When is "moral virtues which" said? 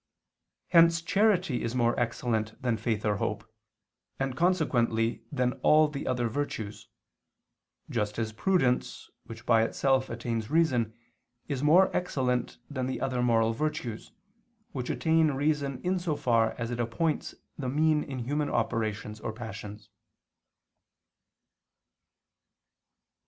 13.21-14.89